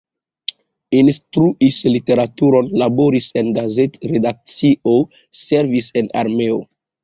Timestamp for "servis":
5.45-5.95